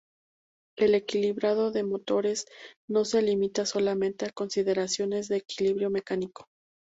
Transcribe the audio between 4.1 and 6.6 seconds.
a consideraciones de equilibrio mecánico.